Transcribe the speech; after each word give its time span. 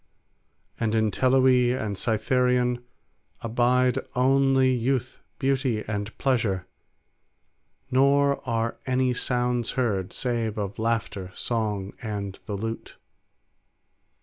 And 0.79 0.95
in 0.95 1.11
Teloe 1.11 1.73
and 1.79 1.95
Cytharion 1.95 2.81
abide 3.41 3.99
only 4.15 4.73
youth, 4.73 5.19
beauty, 5.37 5.83
and 5.87 6.17
pleasure, 6.17 6.65
nor 7.91 8.41
are 8.49 8.77
any 8.87 9.13
sounds 9.13 9.73
heard, 9.77 10.11
save 10.11 10.57
of 10.57 10.79
laughter, 10.79 11.29
song, 11.35 11.93
and 12.01 12.39
the 12.47 12.57
lute. 12.57 12.97